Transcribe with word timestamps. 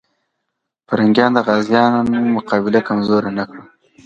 پرنګیان 0.87 1.31
د 1.33 1.39
غازيانو 1.47 2.31
مقابله 2.35 2.79
کمزوري 2.87 3.31
نه 3.37 3.43
کړه. 3.49 3.63